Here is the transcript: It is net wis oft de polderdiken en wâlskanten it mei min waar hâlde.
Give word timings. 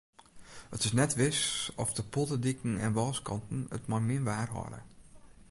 It 0.75 0.81
is 0.87 0.93
net 0.99 1.13
wis 1.19 1.71
oft 1.83 1.95
de 1.95 2.03
polderdiken 2.13 2.75
en 2.85 2.95
wâlskanten 2.97 3.61
it 3.77 3.87
mei 3.89 4.01
min 4.07 4.27
waar 4.29 4.49
hâlde. 4.55 4.81